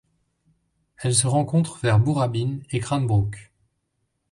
[0.97, 3.51] Elle se rencontre vers Boorabbin et Cranbrook.